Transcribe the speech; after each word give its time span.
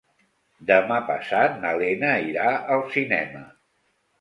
Demà 0.69 0.95
passat 1.09 1.61
na 1.65 1.75
Lena 1.83 2.11
irà 2.33 2.49
al 2.77 2.85
cinema. 2.97 3.45